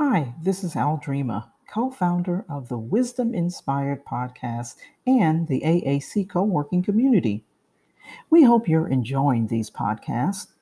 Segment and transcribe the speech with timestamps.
[0.00, 6.28] Hi, this is Al Dreamer, co founder of the Wisdom Inspired podcast and the AAC
[6.28, 7.44] co working community.
[8.30, 10.52] We hope you're enjoying these podcasts.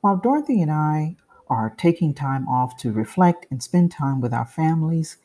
[0.00, 1.16] While Dorothy and I
[1.46, 5.18] are taking time off to reflect and spend time with our families,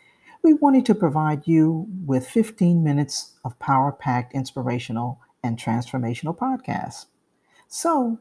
[0.43, 7.05] we wanted to provide you with 15 minutes of power packed inspirational and transformational podcasts.
[7.69, 8.19] So,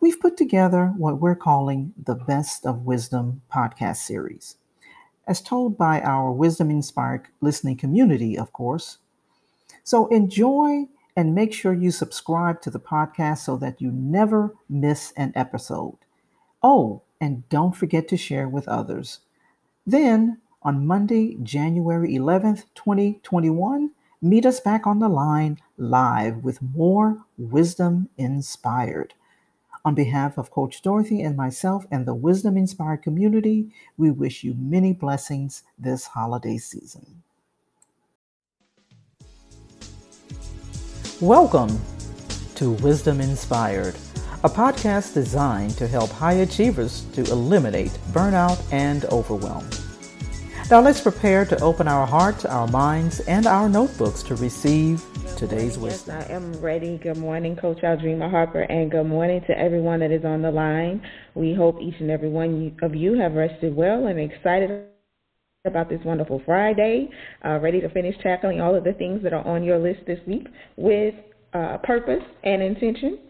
[0.00, 4.56] we've put together what we're calling the Best of Wisdom podcast series
[5.28, 8.98] as told by our wisdom inspired listening community, of course.
[9.84, 15.12] So enjoy and make sure you subscribe to the podcast so that you never miss
[15.16, 15.98] an episode.
[16.62, 19.20] Oh, and don't forget to share with others.
[19.86, 23.90] Then, on Monday, January 11th, 2021,
[24.22, 29.14] meet us back on the line live with more Wisdom Inspired.
[29.88, 34.54] On behalf of Coach Dorothy and myself and the Wisdom Inspired community, we wish you
[34.58, 37.22] many blessings this holiday season.
[41.22, 41.80] Welcome
[42.56, 43.94] to Wisdom Inspired,
[44.44, 49.66] a podcast designed to help high achievers to eliminate burnout and overwhelm.
[50.70, 55.02] Now let's prepare to open our hearts, our minds, and our notebooks to receive
[55.38, 56.16] today's wisdom.
[56.18, 56.98] Yes, I am ready.
[56.98, 61.00] Good morning, Coach Aldrima Harper, and good morning to everyone that is on the line.
[61.34, 64.88] We hope each and every one of you have rested well and excited
[65.64, 67.08] about this wonderful Friday,
[67.46, 70.20] uh, ready to finish tackling all of the things that are on your list this
[70.26, 71.14] week with
[71.54, 73.20] uh, purpose and intention.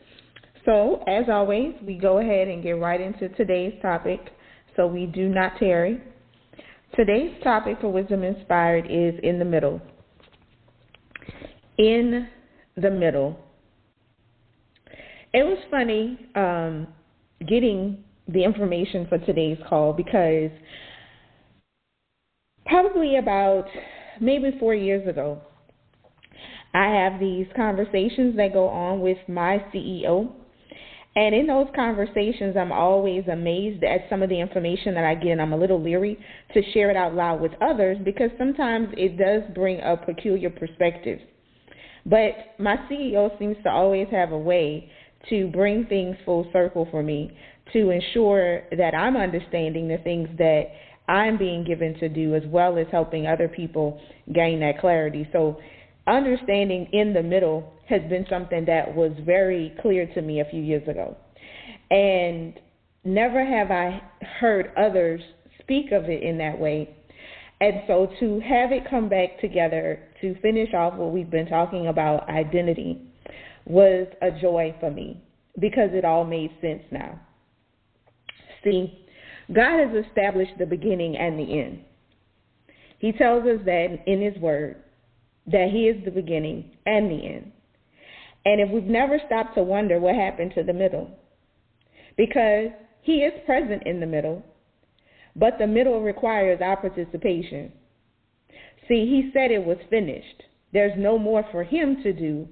[0.64, 4.18] So, as always, we go ahead and get right into today's topic
[4.74, 6.02] so we do not tarry.
[6.96, 9.80] Today's topic for Wisdom Inspired is in the middle
[11.78, 12.28] in
[12.76, 13.38] the middle.
[15.32, 16.88] It was funny um,
[17.46, 20.50] getting the information for today's call because
[22.66, 23.66] probably about
[24.20, 25.40] maybe four years ago,
[26.74, 30.32] I have these conversations that go on with my CEO.
[31.18, 35.32] And in those conversations, I'm always amazed at some of the information that I get,
[35.32, 36.16] and I'm a little leery
[36.54, 41.18] to share it out loud with others because sometimes it does bring a peculiar perspective.
[42.06, 44.92] But my CEO seems to always have a way
[45.28, 47.36] to bring things full circle for me
[47.72, 50.66] to ensure that I'm understanding the things that
[51.08, 54.00] I'm being given to do as well as helping other people
[54.32, 55.28] gain that clarity.
[55.32, 55.58] So
[56.06, 60.62] understanding in the middle has been something that was very clear to me a few
[60.62, 61.16] years ago.
[61.90, 62.58] And
[63.04, 64.02] never have I
[64.40, 65.20] heard others
[65.60, 66.94] speak of it in that way
[67.60, 71.88] and so to have it come back together to finish off what we've been talking
[71.88, 73.02] about identity
[73.64, 75.20] was a joy for me
[75.58, 77.18] because it all made sense now.
[78.62, 79.06] See,
[79.52, 81.80] God has established the beginning and the end.
[82.98, 84.76] He tells us that in His Word
[85.46, 87.52] that He is the beginning and the end.
[88.48, 91.10] And if we've never stopped to wonder what happened to the middle,
[92.16, 92.70] because
[93.02, 94.42] He is present in the middle,
[95.36, 97.70] but the middle requires our participation.
[98.88, 100.44] See, he said it was finished.
[100.72, 102.48] There's no more for him to do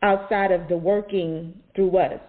[0.00, 2.20] outside of the working through us.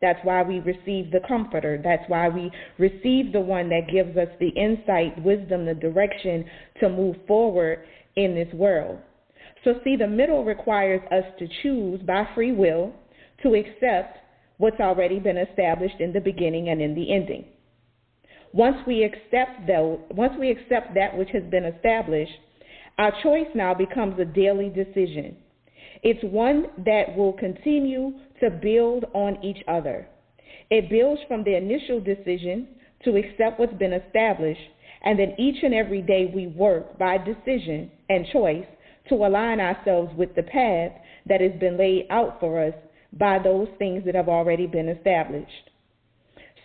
[0.00, 1.80] That's why we receive the comforter.
[1.82, 6.44] That's why we receive the one that gives us the insight, wisdom, the direction
[6.80, 7.84] to move forward
[8.14, 8.98] in this world.
[9.66, 12.92] So, see, the middle requires us to choose by free will
[13.42, 14.16] to accept
[14.58, 17.46] what's already been established in the beginning and in the ending.
[18.52, 22.30] Once we accept that, once we accept that which has been established,
[22.98, 25.36] our choice now becomes a daily decision.
[26.04, 30.06] It's one that will continue to build on each other.
[30.70, 32.68] It builds from the initial decision
[33.02, 34.60] to accept what's been established,
[35.02, 38.64] and then each and every day we work by decision and choice
[39.08, 40.92] to align ourselves with the path
[41.26, 42.74] that has been laid out for us
[43.12, 45.70] by those things that have already been established.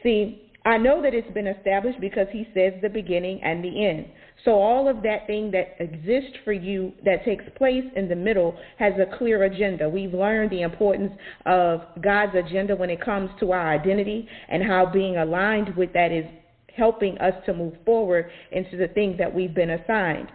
[0.04, 4.08] See, I know that it's been established because he says the beginning and the end.
[4.46, 8.56] So all of that thing that exists for you that takes place in the middle
[8.78, 9.90] has a clear agenda.
[9.90, 11.14] We've learned the importance
[11.46, 16.12] of God's agenda when it comes to our identity and how being aligned with that
[16.12, 16.26] is
[16.76, 20.32] helping us to move forward into the things that we've been assigned.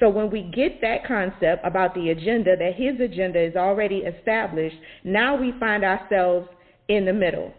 [0.00, 4.76] So when we get that concept about the agenda, that his agenda is already established,
[5.04, 6.48] now we find ourselves
[6.88, 7.52] in the middle.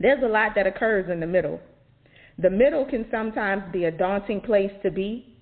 [0.00, 1.60] There's a lot that occurs in the middle.
[2.38, 5.38] The middle can sometimes be a daunting place to be,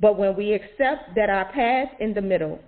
[0.00, 2.60] but when we accept that our path in the middle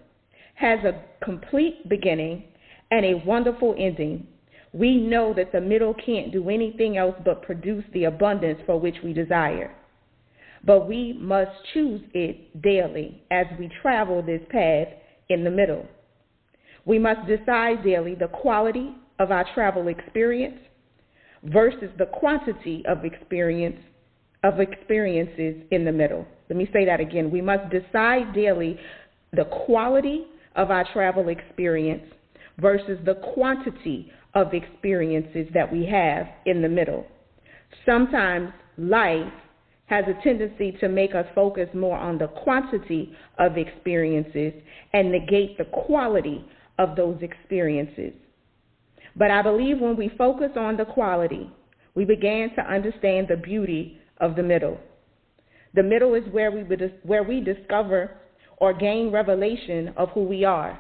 [0.55, 2.45] has a complete beginning
[2.91, 4.27] and a wonderful ending,
[4.73, 8.97] we know that the middle can't do anything else but produce the abundance for which
[9.05, 9.75] we desire.
[10.67, 14.89] But we must choose it daily as we travel this path
[15.29, 15.87] in the middle.
[16.85, 20.59] We must decide daily the quality of our travel experience
[21.45, 23.79] versus the quantity of experience
[24.43, 26.27] of experiences in the middle.
[26.51, 27.31] Let me say that again.
[27.31, 28.79] We must decide daily
[29.33, 32.05] the quality of our travel experience
[32.59, 37.07] versus the quantity of experiences that we have in the middle.
[37.87, 39.33] Sometimes life
[39.87, 44.53] has a tendency to make us focus more on the quantity of experiences
[44.93, 46.45] and negate the quality
[46.79, 48.13] of those experiences.
[49.17, 51.51] But I believe when we focus on the quality,
[51.95, 54.79] we began to understand the beauty of the middle.
[55.75, 56.63] The middle is where we,
[57.03, 58.11] where we discover
[58.57, 60.79] or gain revelation of who we are.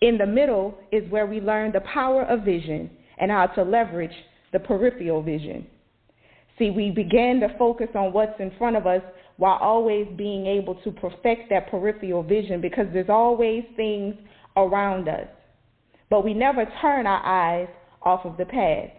[0.00, 4.14] In the middle is where we learn the power of vision and how to leverage
[4.52, 5.66] the peripheral vision.
[6.58, 9.02] See, we begin to focus on what's in front of us
[9.36, 14.14] while always being able to perfect that peripheral vision because there's always things
[14.56, 15.26] around us.
[16.10, 17.68] But we never turn our eyes
[18.02, 18.92] off of the past.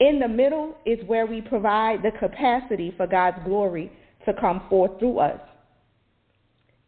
[0.00, 3.92] In the middle is where we provide the capacity for God's glory
[4.24, 5.40] to come forth through us.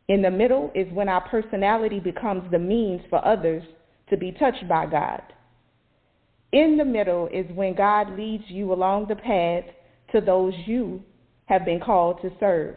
[0.08, 3.62] In the middle is when our personality becomes the means for others
[4.10, 5.22] to be touched by God.
[6.52, 9.64] In the middle is when God leads you along the path
[10.12, 11.02] to those you
[11.46, 12.76] have been called to serve.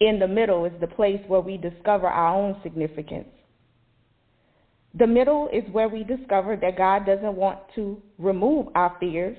[0.00, 3.28] In the middle is the place where we discover our own significance.
[4.96, 9.36] The middle is where we discover that God doesn't want to remove our fears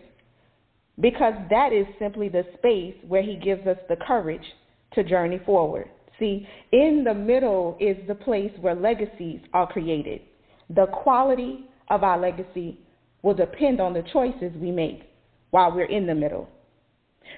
[1.00, 4.45] because that is simply the space where He gives us the courage
[4.94, 5.89] to journey forward.
[6.19, 10.22] See, in the middle is the place where legacies are created.
[10.69, 12.79] The quality of our legacy
[13.21, 15.03] will depend on the choices we make
[15.51, 16.49] while we're in the middle.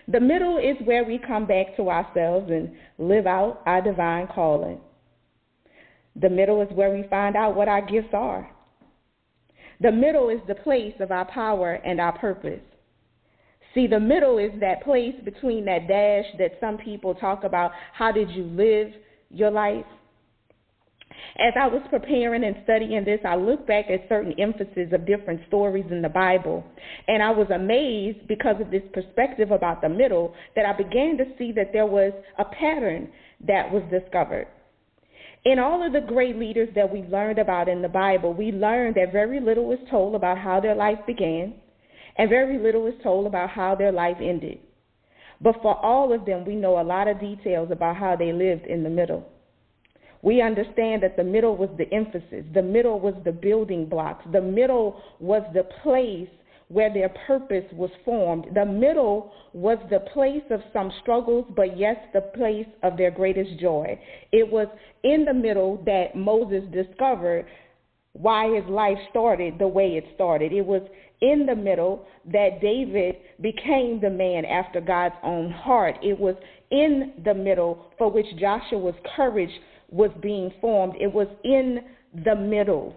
[0.08, 4.80] The middle is where we come back to ourselves and live out our divine calling.
[6.20, 8.50] The middle is where we find out what our gifts are.
[9.80, 12.62] The middle is the place of our power and our purpose.
[13.76, 17.72] See, the middle is that place between that dash that some people talk about.
[17.94, 18.88] How did you live
[19.30, 19.86] your life?
[21.40, 25.42] As I was preparing and studying this, I looked back at certain emphases of different
[25.48, 26.64] stories in the Bible,
[27.08, 31.26] and I was amazed because of this perspective about the middle that I began to
[31.38, 33.10] see that there was a pattern
[33.48, 34.48] that was discovered.
[35.46, 38.96] In all of the great leaders that we learned about in the Bible, we learned
[38.96, 41.54] that very little is told about how their life began,
[42.18, 44.60] and very little is told about how their life ended.
[45.40, 48.66] But for all of them, we know a lot of details about how they lived
[48.66, 49.24] in the middle.
[50.22, 54.42] We understand that the middle was the emphasis, the middle was the building blocks, the
[54.42, 56.30] middle was the place
[56.70, 58.46] where their purpose was formed.
[58.54, 63.58] The middle was the place of some struggles, but yes, the place of their greatest
[63.60, 63.98] joy.
[64.32, 64.68] It was
[65.04, 67.46] in the middle that Moses discovered
[68.14, 70.52] why his life started the way it started.
[70.52, 70.82] It was
[71.22, 75.96] in the middle that David became the man after God's own heart.
[76.04, 76.36] It was
[76.70, 79.52] in the middle for which Joshua's courage
[79.90, 80.94] was being formed.
[81.00, 81.80] It was in
[82.26, 82.96] the middle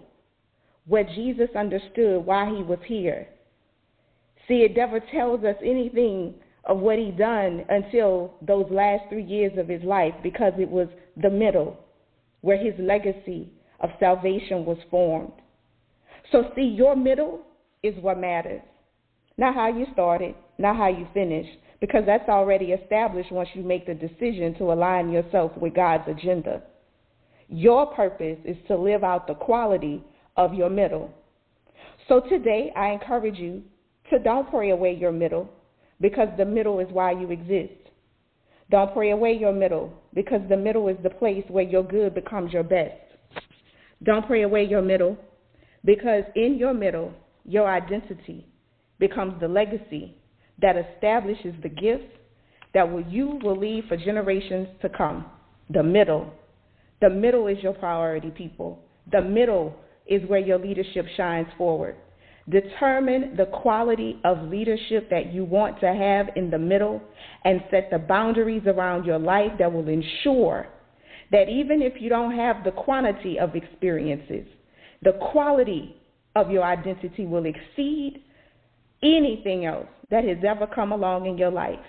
[0.85, 3.27] where Jesus understood why he was here.
[4.47, 6.33] See, it never tells us anything
[6.65, 10.87] of what he done until those last three years of his life because it was
[11.21, 11.77] the middle
[12.41, 15.31] where his legacy of salvation was formed.
[16.31, 17.41] So, see, your middle
[17.83, 18.61] is what matters.
[19.37, 23.87] Not how you started, not how you finished, because that's already established once you make
[23.87, 26.61] the decision to align yourself with God's agenda.
[27.51, 30.01] Your purpose is to live out the quality
[30.37, 31.13] of your middle.
[32.07, 33.61] So today, I encourage you
[34.09, 35.49] to don't pray away your middle
[35.99, 37.73] because the middle is why you exist.
[38.69, 42.53] Don't pray away your middle because the middle is the place where your good becomes
[42.53, 42.95] your best.
[44.03, 45.17] Don't pray away your middle
[45.83, 48.47] because in your middle, your identity
[48.97, 50.15] becomes the legacy
[50.61, 52.15] that establishes the gifts
[52.73, 55.25] that will, you will leave for generations to come.
[55.69, 56.33] The middle.
[57.01, 58.79] The middle is your priority, people.
[59.11, 61.95] The middle is where your leadership shines forward.
[62.49, 67.01] Determine the quality of leadership that you want to have in the middle
[67.45, 70.67] and set the boundaries around your life that will ensure
[71.31, 74.45] that even if you don't have the quantity of experiences,
[75.01, 75.95] the quality
[76.35, 78.23] of your identity will exceed
[79.03, 81.79] anything else that has ever come along in your life.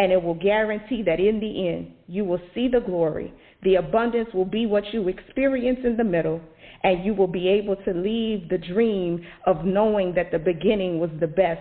[0.00, 3.34] And it will guarantee that in the end, you will see the glory.
[3.62, 6.40] The abundance will be what you experience in the middle,
[6.82, 11.10] and you will be able to leave the dream of knowing that the beginning was
[11.20, 11.60] the best.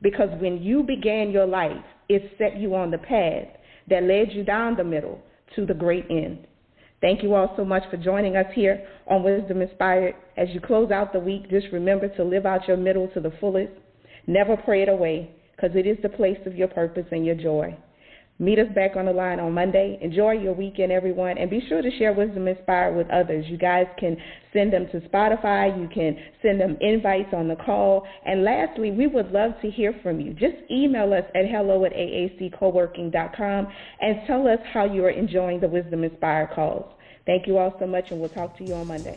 [0.00, 3.48] Because when you began your life, it set you on the path
[3.90, 5.20] that led you down the middle
[5.54, 6.46] to the great end.
[7.02, 10.14] Thank you all so much for joining us here on Wisdom Inspired.
[10.38, 13.34] As you close out the week, just remember to live out your middle to the
[13.38, 13.72] fullest.
[14.26, 17.76] Never pray it away because it is the place of your purpose and your joy.
[18.38, 19.98] Meet us back on the line on Monday.
[20.02, 23.46] Enjoy your weekend, everyone, and be sure to share Wisdom Inspired with others.
[23.48, 24.14] You guys can
[24.52, 25.80] send them to Spotify.
[25.80, 28.06] You can send them invites on the call.
[28.26, 30.34] And lastly, we would love to hear from you.
[30.34, 33.68] Just email us at hello at aaccoworking.com
[34.02, 36.84] and tell us how you are enjoying the Wisdom Inspired calls.
[37.24, 39.16] Thank you all so much, and we'll talk to you on Monday.